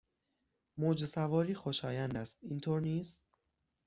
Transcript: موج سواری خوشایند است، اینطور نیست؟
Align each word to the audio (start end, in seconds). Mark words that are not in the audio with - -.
موج 0.77 1.05
سواری 1.05 1.53
خوشایند 1.55 2.17
است، 2.17 2.37
اینطور 2.41 2.81
نیست؟ 2.81 3.23